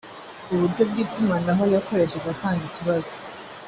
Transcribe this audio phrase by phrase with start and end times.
[0.53, 3.13] uburyo bw itumanaho yakoresheje atanga ikibazo